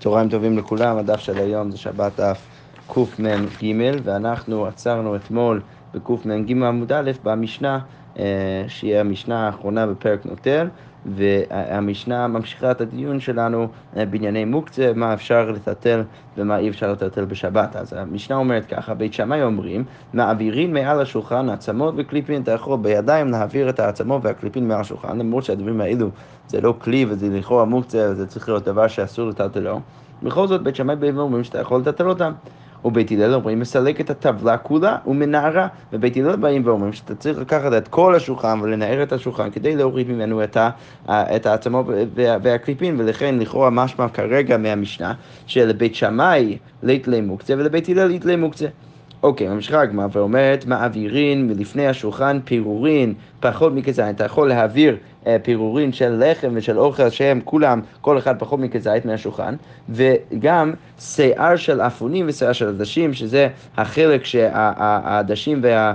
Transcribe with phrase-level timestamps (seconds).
[0.00, 2.20] צהריים טובים לכולם, הדף של היום זה שבת
[2.86, 5.62] קמ"ג, ואנחנו עצרנו אתמול
[5.94, 7.78] בקמ"ג עמוד א' במשנה,
[8.18, 10.68] אה, שהיא המשנה האחרונה בפרק נוטר,
[11.06, 16.02] והמשנה ממשיכה את הדיון שלנו אה, בענייני מוקצה, מה אפשר לטלטל
[16.36, 17.76] ומה אי אפשר לטלטל בשבת.
[17.76, 23.30] אז המשנה אומרת ככה, בית שמאי אומרים, מעבירים מעל השולחן עצמות וקליפין, אתה יכול בידיים
[23.30, 26.08] להעביר את העצמות והקליפין מעל השולחן, למרות שהדברים האלו
[26.48, 29.80] זה לא כלי וזה לכאורה מוקצה, זה צריך להיות דבר שאסור לטלטלו.
[30.22, 32.32] בכל זאת, בית שמאי באים ואומרים שאתה יכול לטלטל אותם.
[32.84, 35.68] ובית הלל אומרים, מסלק את הטבלה כולה ומנערה.
[35.92, 40.10] ובית הלל באים ואומרים שאתה צריך לקחת את כל השולחן ולנער את השולחן כדי להוריד
[40.10, 40.70] ממנו את, ה,
[41.08, 45.14] את העצמות והקליפין, ולכן לכאורה משמע כרגע מהמשנה
[45.46, 48.66] שלבית שמאי ליתלי מוקצה ולבית הלל ליתלי מוקצה.
[49.22, 54.04] אוקיי, ממשיכה הגמרא ואומרת, מעבירין מלפני השולחן פירורין פחות מכזית.
[54.10, 59.04] אתה יכול להעביר אה, פירורין של לחם ושל אוכל שהם כולם, כל אחד פחות מכזית
[59.04, 59.54] מהשולחן,
[59.88, 65.94] וגם שיער של אפונים ושיער של עדשים, שזה החלק שהעדשים וה,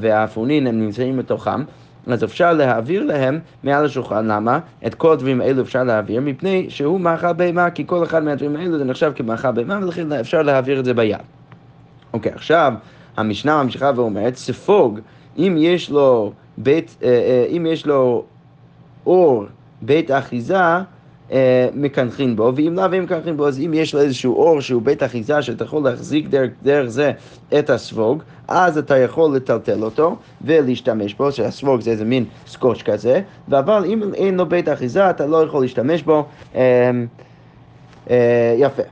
[0.00, 1.62] והאפונים הם נמצאים בתוכם.
[2.06, 4.58] אז אפשר להעביר להם מעל השולחן, למה?
[4.86, 8.78] את כל הדברים האלו אפשר להעביר, מפני שהוא מאכל בהמה, כי כל אחד מהדברים האלו
[8.78, 11.16] זה נחשב כמאכל בהמה, ולכן אפשר להעביר את זה ביד.
[12.12, 12.72] אוקיי, עכשיו
[13.16, 15.00] המשנה ממשיכה ואומרת, ספוג,
[15.38, 18.24] אם יש לו בית, אה, אה, אם יש לו
[19.06, 19.44] אור
[19.82, 20.56] בית אחיזה,
[21.32, 24.82] אה, מקנחין בו, ואם לאו הם מקנחין בו, אז אם יש לו איזשהו אור שהוא
[24.82, 27.12] בית אחיזה שאתה יכול להחזיק דרך, דרך זה
[27.58, 33.22] את הספוג, אז אתה יכול לטלטל אותו ולהשתמש בו, שהספוג זה איזה מין סקוץ' כזה,
[33.48, 36.24] אבל אם אין לו בית אחיזה אתה לא יכול להשתמש בו.
[36.54, 36.90] אה,
[38.10, 38.82] אה, יפה.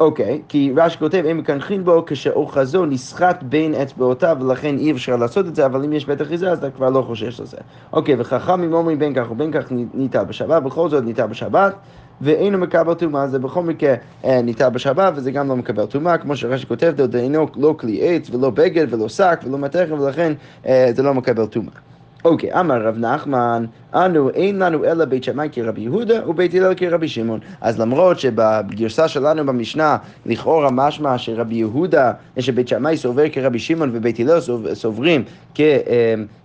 [0.00, 5.46] אוקיי, כי רש"י כותב, הם מקנחים בו כשאוחזו נסחט בין אצבעותיו ולכן אי אפשר לעשות
[5.46, 7.56] את זה, אבל אם יש בית אחיזה אז אתה כבר לא חושש לזה.
[7.92, 11.74] אוקיי, וחכמים אומרים בין כך ובין כך ניטל בשבת, בכל זאת ניטל בשבת.
[12.20, 16.36] ואינו מקבל טומאה, זה בכל מקרה אה, ניטל בשבת וזה גם לא מקבל טומאה, כמו
[16.36, 20.32] שרש"י כותב, דאינו לא כלי עץ ולא בגד ולא שק ולא מתכת ולכן
[20.66, 21.95] אה, זה לא מקבל טומאה.
[22.26, 23.64] אוקיי, אמר רב נחמן,
[23.94, 27.40] אנו אין לנו אלא בית שמאי כרבי יהודה ובית הלל כרבי שמעון.
[27.60, 34.20] אז למרות שבגרסה שלנו במשנה לכאורה משמע שרבי יהודה, שבית שמאי סובר כרבי שמעון ובית
[34.20, 34.40] הלל
[34.74, 35.24] סוברים
[35.58, 35.64] אמ,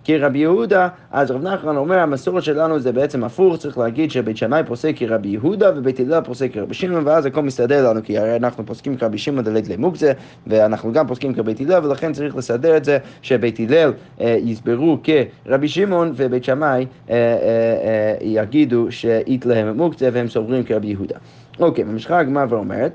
[0.04, 4.62] כרבי יהודה, אז רב נחמן אומר המסורת שלנו זה בעצם הפוך, צריך להגיד שבית שמאי
[4.66, 8.66] פוסק כרבי יהודה ובית הלל פוסק כרבי שמעון ואז הכל מסתדר לנו כי הרי אנחנו
[8.66, 10.12] פוסקים כרבי שמעון דלית למוקצה
[10.46, 15.68] ואנחנו גם פוסקים כבית הלל ולכן צריך לסדר את זה שבית הלל אה, יסברו כרבי
[15.72, 21.16] שמעון ובית שמאי אה, אה, יגידו שאית להם מוקצה והם סוברים כרבי יהודה.
[21.60, 22.92] אוקיי, ממשיכה הגמרא ואומרת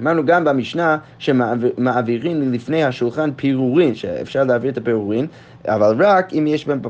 [0.00, 5.26] אמרנו גם במשנה שמעבירים לפני השולחן פירורין, שאפשר להעביר את הפירורין,
[5.64, 6.80] אבל רק אם יש בהם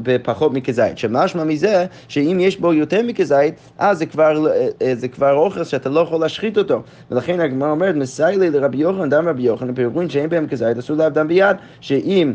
[0.00, 0.98] בפחות מכזית.
[0.98, 4.46] שמשמע מזה שאם יש בו יותר מכזית, אז זה כבר,
[4.94, 6.82] זה כבר אוכל שאתה לא יכול להשחית אותו.
[7.10, 11.28] ולכן הגמרא אומרת, מסיילי לרבי יוחנן, דם רבי יוחנן, פירורין שאין בהם כזית, אסור לעבדם
[11.28, 12.32] ביד, שאם...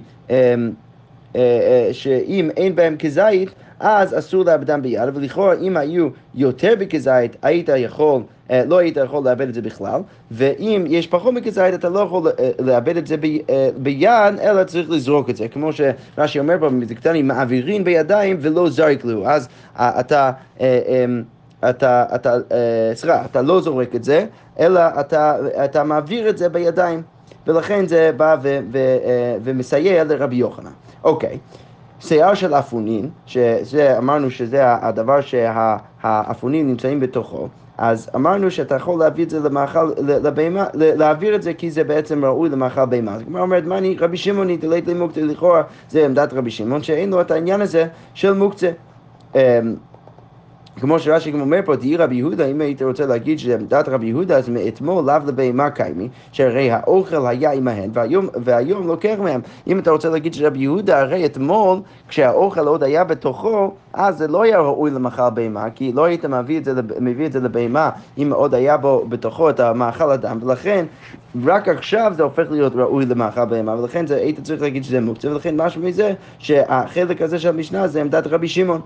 [1.35, 3.49] אה, אה, שאם אין בהם כזית,
[3.79, 8.21] אז אסור לאבדם ביד, ולכאורה אם היו יותר בכזית, היית יכול,
[8.51, 10.01] אה, לא היית יכול לאבד את זה בכלל,
[10.31, 13.15] ואם יש פחות מכזית, אתה לא יכול לאבד את זה
[13.77, 19.05] ביד, אלא צריך לזרוק את זה, כמו שרש"י אומר פה במזקטנים, מעבירים בידיים ולא זריק
[19.05, 20.31] לו, אז אתה...
[20.59, 21.23] אמ,
[21.69, 22.35] אתה, אתה,
[22.93, 24.25] סליחה, אתה לא זורק את זה,
[24.59, 27.01] אלא אתה, אתה מעביר את זה בידיים,
[27.47, 28.79] ולכן זה בא ו, ו,
[29.43, 30.71] ומסייע לרבי יוחנן.
[31.03, 31.37] אוקיי.
[31.99, 37.47] שיער של אפונין, שזה אמרנו שזה הדבר שהאפונים נמצאים בתוכו,
[37.77, 42.25] אז אמרנו שאתה יכול להביא את זה למאכל, לבהמה, להעביר את זה כי זה בעצם
[42.25, 43.15] ראוי למאכל בהמה.
[43.15, 47.09] אז הגמרא אומרת, מה אני, רבי שמעון נתלית למוקצה, לכאורה זה עמדת רבי שמעון, שאין
[47.09, 48.71] לו את העניין הזה של מוקצה.
[50.79, 54.37] כמו שרש"י גם אומר פה, תהי רבי יהודה, אם היית רוצה להגיד שעמדת רבי יהודה,
[54.37, 59.41] אז מאתמול לאו לבהמה קיימי, שהרי האוכל היה עמהן, והיום, והיום לוקח מהם.
[59.67, 64.43] אם אתה רוצה להגיד שרבי יהודה, הרי אתמול, כשהאוכל עוד היה בתוכו, אז זה לא
[64.43, 68.31] היה ראוי למאכל בהמה, כי לא היית מביא את זה, מביא את זה לבהמה אם
[68.33, 70.85] עוד היה בו בתוכו את המאכל אדם, ולכן
[71.45, 75.31] רק עכשיו זה הופך להיות ראוי למאכל בהמה, ולכן זה, היית צריך להגיד שזה מוקצה,
[75.31, 78.81] ולכן משהו מזה שהחלק הזה של המשנה זה עמדת רבי שמעון.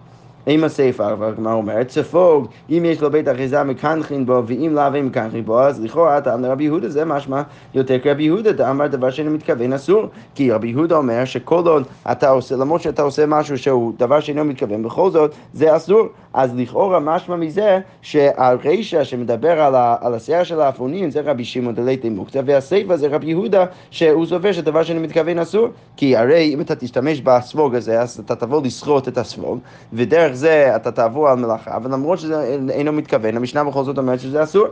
[0.49, 5.05] עם הספר, והגמרא אומרת, ספוג, אם יש לו בית אחיזה מקנחין בו, ואם לאו אין
[5.05, 7.41] מקנחין בו, אז לכאורה טעם לרבי יהודה זה משמע
[7.73, 10.05] יותר כרבי יהודה, דאמר דבר שאינו מתכוון אסור,
[10.35, 14.45] כי רבי יהודה אומר שכל עוד אתה עושה, למרות שאתה עושה משהו שהוא דבר שאינו
[14.45, 20.43] מתכוון, בכל זאת זה אסור, אז לכאורה משמע מזה שהרישא שמדבר על, ה, על השיער
[20.43, 25.01] של האפונים זה רבי שמעון דליתי מוקצה, והסיפא זה רבי יהודה שהוא סובר שדבר שאינו
[25.01, 25.67] מתכוון אסור,
[25.97, 29.59] כי הרי אם אתה תשתמש בסבוג הזה, אז אתה תבוא לסחוט את הסבוג,
[29.93, 34.43] ודרך זה אתה תעבור על מלאכה, ולמרות שזה אינו מתכוון, המשנה בכל זאת אומרת שזה
[34.43, 34.67] אסור.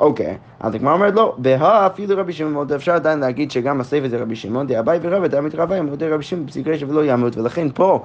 [0.00, 4.08] אוקיי, אז הגמרא אומרת לא, בהא אפילו רבי שמעון מאוד אפשר עדיין להגיד שגם הסייפה
[4.08, 7.68] זה רבי שמעון, דאביי ורבא דאמית רבי, מודה רבי שמעון פסיק רשע ולא ימות, ולכן
[7.74, 8.02] פה,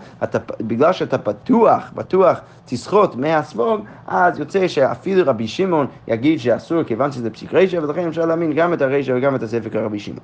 [0.62, 7.30] בגלל שאתה פתוח, בטוח תסחוט מהספוג, אז יוצא שאפילו רבי שמעון יגיד שאסור כיוון שזה
[7.30, 10.24] פסיק רשע, ולכן אפשר להאמין גם את הרשע וגם את הסייפה כרבי שמעון.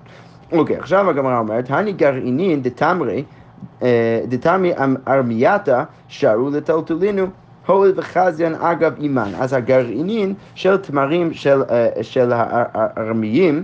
[0.52, 3.24] אוקיי, עכשיו הגמרא אומרת, הני גרעינין דתמרי,
[3.82, 4.74] אה, דתמרי
[5.08, 7.26] ארמייתא שרו לטלטולינו
[7.66, 9.32] הואיל וחזיין אגב אימן.
[9.40, 13.64] אז הגרעינין של תמרים של, אה, של הארמיים,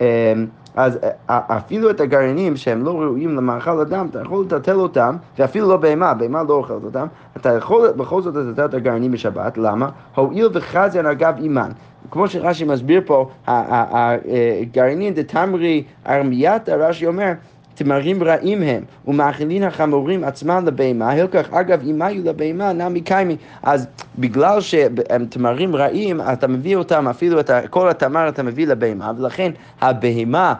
[0.00, 0.32] אה,
[0.76, 5.76] אז אפילו את הגרעינים שהם לא ראויים למאכל אדם, אתה יכול לטלטל אותם, ואפילו לא
[5.76, 7.06] בהמה, בהמה לא אוכלת אותם,
[7.36, 9.88] אתה יכול בכל זאת לטלטל את הגרעינים בשבת, למה?
[10.14, 11.70] הואיל וחזיין אגב אימן.
[12.10, 17.32] כמו שרש"י מסביר פה, הגרעינין דתמרי ארמייתא, רש"י אומר,
[17.78, 23.36] תמרים רעים הם, ומאכילין החמורים עצמם לבהמה, הלקח אגב אם היו לבהמה נמי קיימי.
[23.62, 23.86] אז
[24.18, 29.50] בגלל שהם תמרים רעים, אתה מביא אותם, אפילו את כל התמר אתה מביא לבהמה, ולכן
[29.80, 30.54] הבהמה...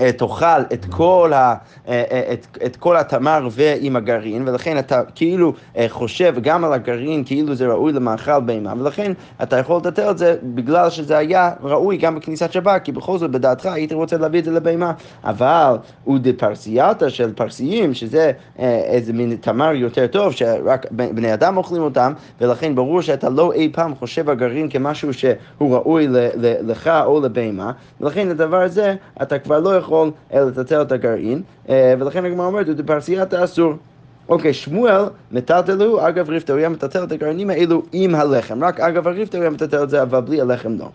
[0.00, 1.54] אה, תאכל את כל, ה,
[1.88, 5.52] אה, אה, את, את כל התמר ועם הגרעין, ולכן אתה כאילו
[5.88, 9.12] חושב גם על הגרעין כאילו זה ראוי למאכל בהמה, ולכן
[9.42, 13.30] אתה יכול לטטל את זה בגלל שזה היה ראוי גם בכניסת שבת, כי בכל זאת
[13.30, 14.92] בדעתך היית רוצה להביא את זה לבהמה.
[15.24, 21.82] אבל הוא דפרסייתא של פרסיים, שזה איזה מין תמר יותר טוב, שרק בני אדם אוכלים
[21.82, 26.06] אותם, ולכן ברור שאתה לא אי פעם חושב על גרעין כמשהו שהוא ראוי
[26.40, 29.87] לך או לבהמה, ולכן הדבר הזה אתה כבר לא יכול...
[29.88, 33.72] יכול לטלטל את הגרעין, אה, ולכן הגמרא אומרת, ובפרסיית האסור.
[34.28, 39.08] אוקיי, שמואל מטלטלו, אגב רפתו, הוא היה מטלטל את הגרעינים האלו עם הלחם, רק אגב
[39.08, 40.88] הרפתו הוא היה מטלטל את זה, אבל בלי הלחם לא.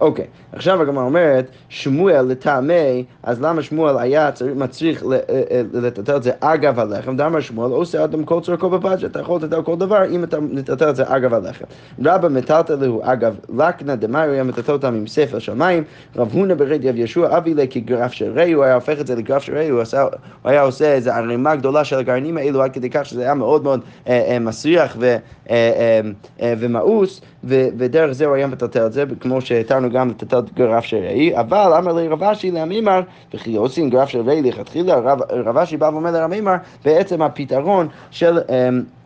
[0.00, 6.16] אוקיי, עכשיו הגמרא אומרת, שמואל לטעמי, אז למה שמואל היה צריך, מצריך אה, אה, לטטל
[6.16, 7.16] את זה אגב הלחם?
[7.16, 10.90] דאמר שמואל, עושה אדם כל צורכו בבג'ה, אתה יכול לטטל כל דבר אם אתה מטטל
[10.90, 11.64] את זה אגב הלחם.
[12.04, 15.84] רבא מטלטלו אגב לקנה דמאי, הוא היה מטטל אותם עם ספר שמיים,
[16.16, 19.14] רב הונא ברד יב ישוע אבי לה כגרף של רי, הוא היה הופך את זה
[19.14, 19.82] לגרף של רי, הוא,
[20.44, 23.80] היה עושה איזו ערימה גדולה של הגרעינים האלו עד כדי כך שזה היה מאוד מאוד
[24.08, 24.96] אה, מסריח
[26.42, 31.36] ומאוס, ודרך זה הוא היה מטלטל את זה, כמו שהתרנו גם לטטל גרף של ראי,
[31.36, 33.00] אבל אמר לי רב אשי לעמימר,
[33.34, 34.96] וכי עושים גרף של ראי לכתחילה,
[35.30, 36.54] רב אשי בא ואומר לרב עמימר,
[36.84, 38.38] בעצם הפתרון של...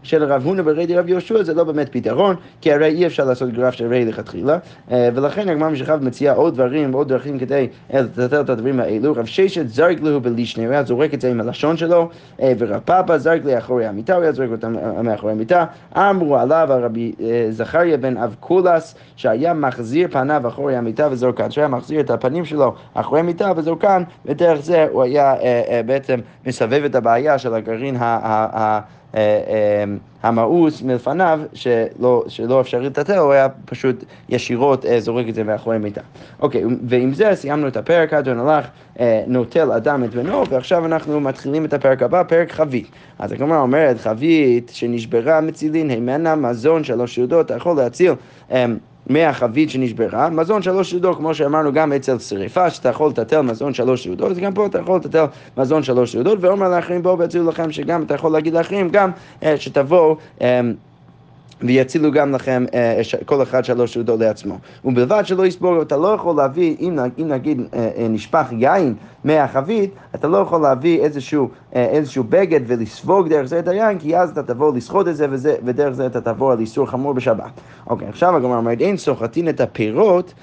[0.05, 3.53] של רב הונא ברי רב יהושע זה לא באמת פתרון, כי הרי אי אפשר לעשות
[3.53, 4.59] גרף של רי לכתחילה,
[4.91, 9.13] אה, ולכן הגמרא משכב מציעה עוד דברים ועוד דרכים כדי אה, לטטל את הדברים האלו.
[9.13, 12.09] רב ששת זרק לו בלישנה, הוא היה זורק את זה עם הלשון שלו,
[12.43, 15.65] אה, ורב פאפה זרק לאחורי המיטה, הוא היה זורק אותם מאחורי המיטה.
[15.97, 17.13] אמרו עליו הרבי
[17.51, 23.21] זכריה בן אבקולס, שהיה מחזיר פניו אחורי המיטה וזורקן, שהיה מחזיר את הפנים שלו אחורי
[23.21, 25.35] המיטה וזורקן, ודרך זה הוא היה
[25.87, 28.81] בעצם מסבב את הבעיה של הגרעין ה...
[29.15, 29.85] אה, אה,
[30.23, 35.79] המאוס מלפניו, שלא, שלא אפשרי לטטל, הוא היה פשוט ישירות אה, זורק את זה מאחורי
[35.79, 36.01] מיטה.
[36.41, 38.67] אוקיי, ועם זה סיימנו את הפרק, אדון הלך,
[39.27, 42.89] נוטל אדם את בנו, ועכשיו אנחנו מתחילים את הפרק הבא, פרק חבית.
[43.19, 48.13] אז הגמרא אומרת, חבית שנשברה מצילין, הימנה מזון שלוש יהודות, אתה יכול להציל.
[49.07, 54.05] מהחבית שנשברה, מזון שלוש סעודות, כמו שאמרנו גם אצל שריפה, שאתה יכול לטטל מזון שלוש
[54.05, 55.25] סעודות, אז גם פה אתה יכול לטטל
[55.57, 59.11] מזון שלוש סעודות, ואומר לאחרים בואו ויצילו לכם שגם אתה יכול להגיד לאחרים גם
[59.43, 60.61] אה, שתבואו אה,
[61.61, 64.59] ויצילו גם לכם אה, כל אחד שלוש סעודות לעצמו.
[64.85, 69.95] ובלבד שלא יסבור, אתה לא יכול להביא, אם, אם נגיד אה, אה, נשפך יין מהחבית,
[70.15, 74.43] אתה לא יכול להביא איזשהו, איזשהו בגד ולספוג דרך זה את היין, כי אז אתה
[74.43, 77.61] תבוא לסחוט את זה, וזה, ודרך זה אתה תבוא על איסור חמור בשבת.
[77.87, 80.35] אוקיי, עכשיו הגמרא אומרת, אין סוחטין את הפירות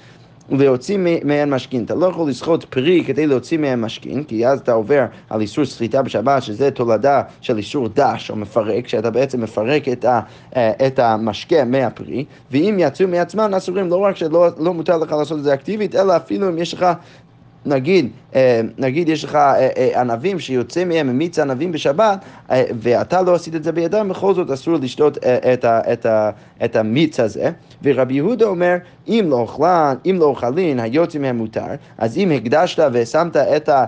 [0.60, 1.84] להוציא מהן משכין.
[1.84, 5.64] אתה לא יכול לסחוט פרי כדי להוציא מהן משכין, כי אז אתה עובר על איסור
[5.64, 10.20] סחיטה בשבת, שזה תולדה של איסור דש או מפרק, שאתה בעצם מפרק את, ה,
[10.56, 15.38] אה, את המשקה מהפרי, ואם יצאו מעצמם אסורים, לא רק שלא לא מותר לך לעשות
[15.38, 16.86] את זה אקטיבית, אלא אפילו אם יש לך
[17.66, 23.34] נגיד, אה, נגיד יש לך אה, אה, ענבים שיוצא מהם מיץ ענבים בשבת ואתה לא
[23.34, 25.18] עשית את זה בידם, בכל זאת אסור לשתות
[25.52, 26.30] את, ה, את, ה,
[26.64, 27.50] את המיץ הזה.
[27.82, 28.76] ורבי יהודה אומר,
[29.08, 31.66] אם לא אוכלן, אם לא אוכלין, היוצא מהם מותר,
[31.98, 33.84] אז אם הקדשת ושמת את ה...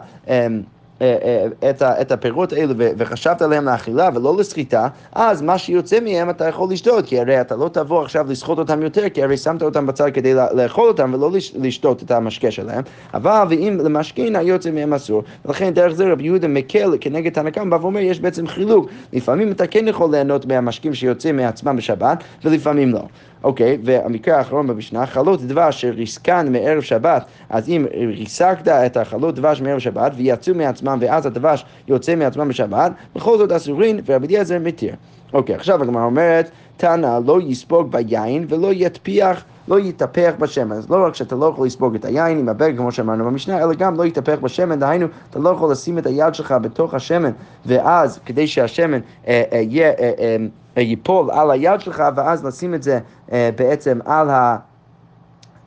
[1.05, 6.31] אה, אה, את, את הפירות האלו וחשבת עליהם לאכילה ולא לסחיטה, אז מה שיוצא מהם
[6.31, 9.63] אתה יכול לשתות, כי הרי אתה לא תבוא עכשיו לסחוט אותם יותר, כי הרי שמת
[9.63, 12.83] אותם בצד כדי לאכול אותם ולא לשתות את המשקה שלהם,
[13.15, 17.75] אבל ואם למשכין היוצא מהם אסור, ולכן דרך זה רבי יהודה מקל כנגד תנא קמא,
[17.75, 23.03] ואומר יש בעצם חילוק, לפעמים אתה כן יכול ליהנות מהמשקים שיוצאים מעצמם בשבת, ולפעמים לא.
[23.45, 29.61] אוקיי, והמקרה האחרון במשנה, חלות דבש שריסקן מערב שבת, אז אם ריסקת את החלות דבש
[29.61, 34.59] מערב שבת ויצאו מעצמם עצמם ואז הדבש יוצא מעצמם בשבת, בכל זאת אסורין ורבי אליעזר
[34.59, 34.95] מתיר.
[35.33, 40.77] אוקיי, עכשיו הגמרא אומרת, תנא לא יספוג ביין ולא יטפיח לא יתהפך בשמן.
[40.77, 43.75] אז לא רק שאתה לא יכול לספוג את היין עם הבגד, כמו שאמרנו במשנה, אלא
[43.75, 47.31] גם לא יתהפך בשמן, דהיינו, אתה לא יכול לשים את היד שלך בתוך השמן,
[47.67, 50.37] ואז כדי שהשמן אה, אה, יהיה, אה, אה, אה,
[50.81, 52.99] ייפול על היד שלך, ואז לשים את זה
[53.33, 54.57] אה, בעצם על, ה,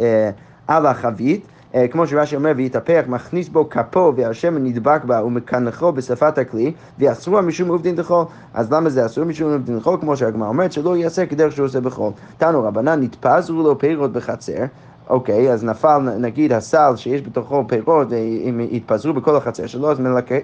[0.02, 0.30] אה,
[0.68, 1.48] על החבית.
[1.76, 7.42] אה, כמו שרש"י אומר, ויתהפך, מכניס בו כפו והשמן נדבק בה ומקנחו בשפת הכלי, ואסור
[7.42, 8.26] משום עובדין דחול.
[8.54, 9.98] אז למה זה אסור משום עובדין דחול?
[10.02, 12.12] כמו שהגמרא אומרת, שלא יעשה כדרך שהוא עושה בחול.
[12.38, 14.64] תנו רבנן, נתפזרו לו פירות בחצר.
[15.10, 18.08] אוקיי, אז נפל נגיד הסל שיש בתוכו פירות,
[18.50, 20.00] אם יתפזרו בכל החצר שלו, אז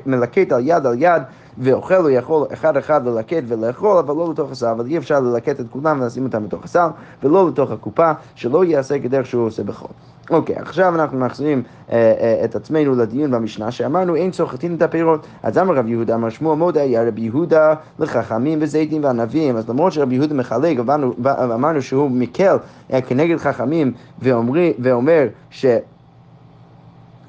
[0.06, 1.22] מלקט על יד על יד
[1.58, 5.60] ואוכל הוא יכול אחד אחד ללקט ולאכול, אבל לא לתוך הסל, אבל אי אפשר ללקט
[5.60, 6.88] את כולם ולשים אותם בתוך הסל,
[7.24, 9.92] ולא לתוך הקופה, שלא יעשה כדרך שהוא עושה בחול.
[10.30, 15.26] אוקיי, עכשיו אנחנו מחזירים אה, אה, את עצמנו לדיון במשנה שאמרנו אין סוחטין את הפירות.
[15.44, 19.58] אז אמר רב יהודה, אמר שמואל מודה, היה רבי יהודה לחכמים וזיתים וענבים.
[19.58, 21.14] אז למרות שרבי יהודה מחלק, אמרנו,
[21.44, 22.56] אמרנו שהוא מקל
[22.94, 25.66] אה, כנגד חכמים ואומרי, ואומר ש...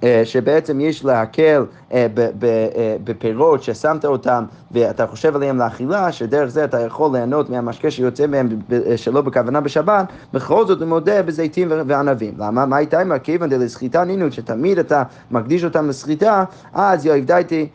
[0.05, 2.07] אה, שבעצם יש להקל אה,
[2.43, 8.27] אה, בפירות ששמת אותם ואתה חושב עליהם לאכילה, שדרך זה אתה יכול ליהנות מהמשקה שיוצא
[8.27, 8.49] מהם
[8.97, 12.35] שלא בכוונה בשבת, בכל זאת הוא מודה בזיתים וענבים.
[12.39, 12.67] למה?
[12.67, 17.69] מה הייתה עם הכיוון דלסחיטה נינות, שתמיד אתה מקדיש אותם לסחיטה, אז יאהב דעתי,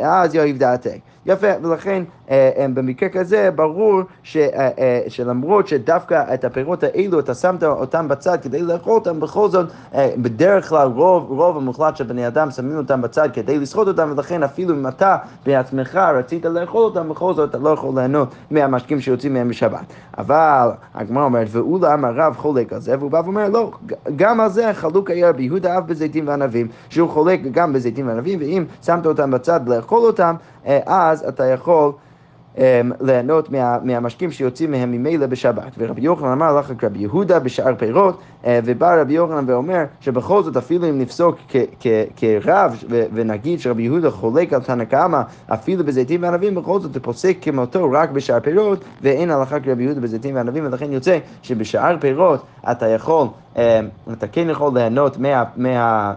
[0.00, 1.00] אז יאהב דעתי.
[1.26, 7.20] יפה, ולכן אה, אה, במקרה כזה ברור ש, אה, אה, שלמרות שדווקא את הפירות האלו
[7.20, 11.96] אתה שמת אותם בצד כדי לאכול אותם, בכל זאת אה, בדרך כלל רוב, רוב המוחלט
[11.96, 15.16] של בני אדם שמים אותם בצד כדי לסחוט אותם, ולכן אפילו אם אתה
[15.46, 19.84] בעצמך רצית לאכול אותם, בכל זאת אתה לא יכול ליהנות מהמשקים שיוצאים מהם בשבת.
[20.18, 23.70] אבל הגמרא אומרת, ואולם הרב חולק על זה, והוא בא ואומר, לא,
[24.16, 28.38] גם על זה חלוק היה רבי יהודה אף בזיתים וענבים, שהוא חולק גם בזיתים וענבים,
[28.38, 30.34] ואם שמת אותם בצד לאכול אותם,
[30.86, 31.92] אז אתה יכול
[32.58, 35.72] אמ, ליהנות מה, מהמשקים שיוצאים מהם ממילא בשבת.
[35.78, 40.56] ורבי יוחנן אמר לך רבי יהודה בשאר פירות, אה, ובא רבי יוחנן ואומר שבכל זאת
[40.56, 41.36] אפילו אם נפסוק
[42.16, 47.36] כרב ונגיד שרבי יהודה חולק על תנא קמא אפילו בזיתים וענבים, בכל זאת הוא פוסק
[47.40, 52.88] כמותו רק בשאר פירות, ואין הלכה כרבי יהודה בזיתים וענבים, ולכן יוצא שבשאר פירות אתה
[52.88, 53.62] יכול, אמ,
[54.12, 55.44] אתה כן יכול ליהנות מה...
[55.56, 56.14] מה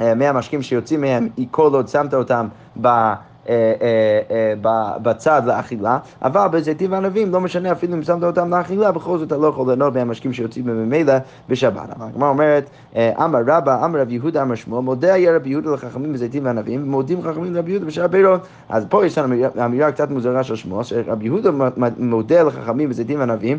[0.00, 2.46] אה, מהמשקים שיוצאים מהם, כל עוד שמת אותם
[2.82, 3.26] 吧？
[3.48, 9.18] אה, אה, אה, בצד לאכילה, אבל בזיתים וענבים לא משנה אפילו אם שמת אותם לאכילה, בכל
[9.18, 11.14] זאת אתה לא יכול ליהנות מהמשקים שיוצאים ממילא
[11.48, 11.90] בשבת.
[11.96, 16.12] אבל הגמרא אומרת, אמר רבא, אמר רב יהודה, אמר שמואל, מודה היה רבי יהודה לחכמים
[16.12, 18.40] בזיתים וענבים, ומודים חכמים לרבי יהודה בשאר פירות.
[18.68, 19.34] אז פה יש לנו
[19.64, 21.50] אמירה קצת מוזרה של שמואל, שרבי יהודה
[21.98, 23.58] מודה לחכמים בזיתים וענבים,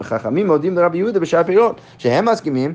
[0.00, 2.74] וחכמים מודים לרבי יהודה בשאר פירות, שהם מסכימים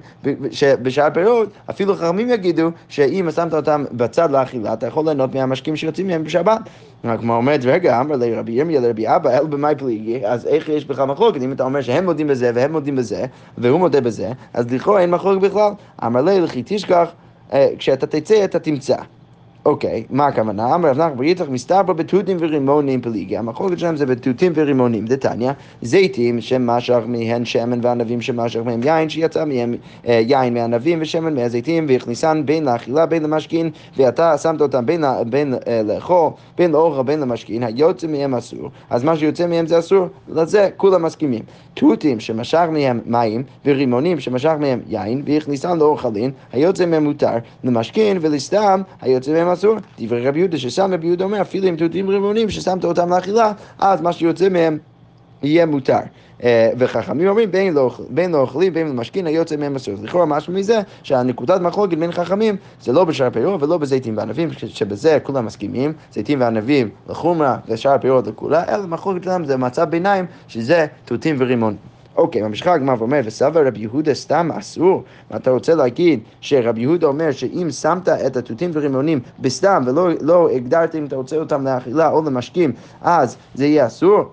[0.51, 6.08] שבשאר פירות אפילו חכמים יגידו שאם שמת אותם בצד לאכילה, אתה יכול ליהנות מהמשקים שיוצאים
[6.09, 6.61] מהם בשבת.
[7.03, 10.85] הגמרא אומרת, רגע, אמר לי רבי ירמיה לרבי אבא, אל במאי פליגי, אז איך יש
[10.85, 11.41] בכלל מחלוקת?
[11.41, 13.25] אם אתה אומר שהם מודים בזה והם מודים בזה,
[13.57, 15.71] והוא מודה בזה, אז לכאורה אין מחלוקת בכלל.
[16.05, 17.09] אמר לי, לכי תשכח,
[17.53, 18.95] אה, כשאתה תצא אתה תמצא.
[19.65, 20.75] אוקיי, מה הכוונה?
[20.75, 23.37] אמר רב נחמן בר יצחק מסתבר בתותים ורימונים פליגי.
[23.37, 25.05] המחלוקת שלהם זה בתותים ורימונים.
[25.05, 25.51] דתניא,
[25.81, 29.75] זיתים שמשך מהן שמן וענבים שמשך מהם יין, שיצא מהם
[30.07, 34.85] אה, יין מענבים ושמן מהזיתים, והכניסן בין לאכילה בין למשכין, ואתה שמת אותם
[35.29, 38.69] בין, אה, לאכול, בין לאוכל בין למשכין, היוצא מהם אסור.
[38.89, 41.41] אז מה שיוצא מהם זה אסור, לזה כולם מסכימים.
[41.73, 48.81] תותים שמשך מהם מים, ורימונים שמשך מהם יין, והכניסן לאוכלין, היוצא מהם מותר, למשכין ולסתם,
[49.01, 49.75] היוצא מהם אסור.
[49.99, 54.01] דברי רבי יהודה ששם רבי יהודה אומר, אפילו אם תותים רימונים ששמת אותם לאכילה, אז
[54.01, 54.77] מה שיוצא מהם
[55.43, 55.99] יהיה מותר.
[56.43, 59.93] אה, וחכמים אומרים בין לא, בין לא אוכלים בין למשכין היוצא מהם אסור.
[60.03, 65.17] לכאורה משהו מזה שהנקודת מחלוקת בין חכמים זה לא בשאר הפירות ולא בזיתים וענבים, שבזה
[65.23, 70.85] כולם מסכימים, זיתים וענבים לחומרה ושאר הפירות לכולה, אלא מחלוקת שלהם זה מצב ביניים שזה
[71.05, 71.75] תותים ורימון.
[72.19, 75.03] אוקיי, ממשיכה הגמרא ואומרת, וסבא רבי יהודה סתם אסור?
[75.35, 80.95] אתה רוצה להגיד שרבי יהודה אומר שאם שמת את התותים ורימונים בסתם ולא לא הגדרת
[80.95, 82.71] אם אתה רוצה אותם לאכילה או למשקים,
[83.01, 84.23] אז זה יהיה אסור?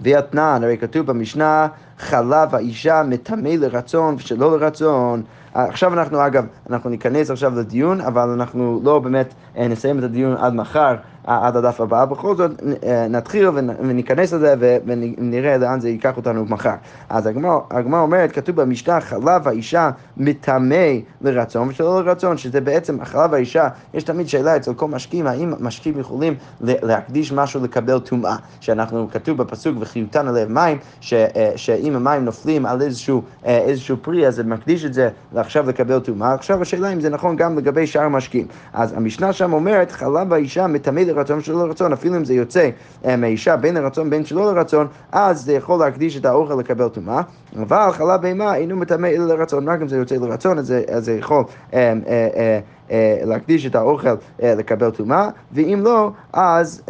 [0.00, 1.66] ואתנן, הרי כתוב במשנה,
[1.98, 5.22] חלב האישה מטמא לרצון ושלא לרצון.
[5.54, 10.36] עכשיו אנחנו, אגב, אנחנו ניכנס עכשיו לדיון, אבל אנחנו לא באמת אה, נסיים את הדיון
[10.36, 10.94] עד מחר
[11.26, 12.50] עד הדף הבא, בכל זאת
[13.10, 14.54] נתחיל וניכנס לזה
[14.86, 16.74] ונראה לאן זה ייקח אותנו מחר.
[17.08, 17.26] אז
[17.70, 20.86] הגמרא אומרת, כתוב במשנה, חלב האישה מטמא
[21.20, 25.98] לרצון ושלא לרצון, שזה בעצם, החלב האישה, יש תמיד שאלה אצל כל משקיעים, האם משקיעים
[25.98, 31.14] יכולים להקדיש משהו לקבל טומאה, שאנחנו, כתוב בפסוק, וחיותן עליהם מים, ש,
[31.56, 36.34] שאם המים נופלים על איזשהו, איזשהו פרי, אז זה מקדיש את זה עכשיו לקבל טומאה.
[36.34, 38.46] עכשיו השאלה אם זה נכון גם לגבי שאר המשקיעים.
[38.72, 42.68] אז המשנה שם אומרת, חלב האישה מטמא לרצון ושלא לרצון, אפילו אם זה יוצא
[43.04, 47.20] מהאישה בין לרצון בין שלא לרצון, אז זה יכול להקדיש את האוכל לקבל טומאה,
[47.56, 51.44] אבל חלב בהמה אינו מטמא אלא לרצון, רק אם זה יוצא לרצון, אז זה יכול...
[51.74, 52.60] אה, אה, אה,
[53.24, 54.08] להקדיש את האוכל
[54.38, 56.82] לקבל טומאה, ואם לא, אז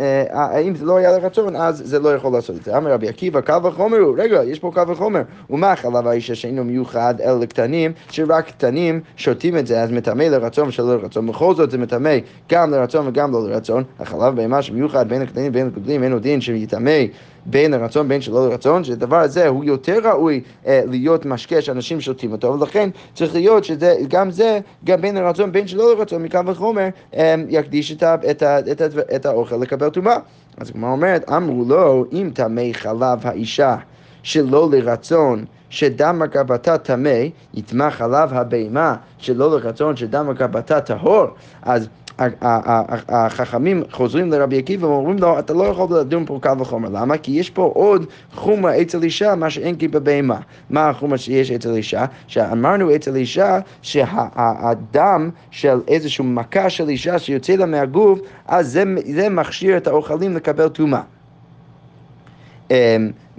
[0.63, 2.77] אם זה לא היה לרצון, אז זה לא יכול לעשות את זה.
[2.77, 5.23] אמר רבי עקיבא, קל וחומר הוא, רגע, יש פה קל וחומר.
[5.51, 10.69] ומה חלב האישה שאינו מיוחד אלא לקטנים, שרק קטנים שותים את זה, אז מטמא לרצון
[10.69, 11.27] ושלא לרצון.
[11.27, 12.17] בכל זאת זה מטמא
[12.53, 13.85] גם לרצון וגם לא לרצון.
[14.01, 17.01] החלב בהמה שמיוחד בין הקטנים ובין הגדולים, אין עוד דין שיטמא
[17.47, 22.33] בין לרצון בין שלא לרצון, שהדבר הזה הוא יותר ראוי אה, להיות משקה שאנשים שותים
[22.33, 27.35] אותו, ולכן צריך להיות שגם זה, גם בין לרצון בין שלא לרצון, מקו וחומר, אה,
[27.49, 30.17] יקדיש את, ה, את, ה, את, ה, את האוכל לקבל טומאה.
[30.57, 33.77] אז כמו אומרת, אמרו לו, אם טמא חלב האישה
[34.23, 37.19] שלא לרצון, שדם הגבתה טמא,
[37.55, 41.27] יטמע חלב הבהמה שלא לרצון, שדם הגבתה טהור,
[41.63, 41.89] אז
[43.09, 46.89] החכמים חוזרים לרבי עקיבא ואומרים לו, אתה לא יכול לדון פה קל וחומר.
[46.89, 47.19] למה?
[47.19, 50.41] כי יש פה עוד חומרה אצל אישה, מה שאין כי בבהמה.
[50.71, 52.05] מה החומרה שיש אצל אישה?
[52.27, 59.29] שאמרנו אצל אישה שהדם של איזושהי מכה של אישה שיוצא לה מהגוף, אז זה, זה
[59.29, 61.03] מכשיר את האוכלים לקבל טומאה.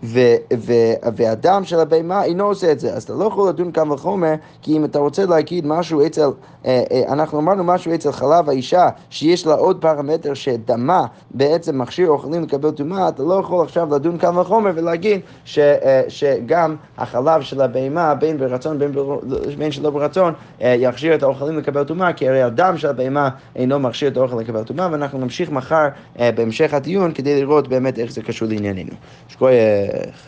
[0.04, 0.20] ו-
[0.58, 0.74] ו-
[1.16, 2.94] והדם של הבהמה אינו עושה את זה.
[2.94, 6.30] אז אתה לא יכול לדון כאן וחומר, כי אם אתה רוצה להגיד משהו אצל,
[6.66, 12.10] אה, אה, אנחנו אמרנו משהו אצל חלב האישה, שיש לה עוד פרמטר שדמה בעצם מכשיר
[12.10, 17.42] אוכלים לקבל טומאה, אתה לא יכול עכשיו לדון כאן וחומר ולהגיד ש- אה, שגם החלב
[17.42, 19.20] של הבהמה, בין ברצון בין, בר-
[19.58, 24.08] בין שלא ברצון, יכשיר את האוכלים לקבל טומאה, כי הרי הדם של הבהמה אינו מכשיר
[24.12, 25.88] את האוכל לקבל טומאה, ואנחנו נמשיך מחר
[26.20, 28.92] בהמשך הדיון כדי לראות באמת איך זה קשור לענייננו.
[29.94, 30.24] terre